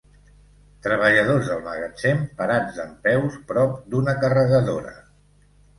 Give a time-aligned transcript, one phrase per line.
[0.85, 5.01] Treballadors del magatzem parats dempeus prop d'una carregadora.